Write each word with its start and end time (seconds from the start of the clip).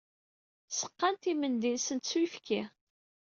Seqqant 0.77 1.23
imendi-nsent 1.31 2.09
s 2.09 2.11
uyefki. 2.19 2.61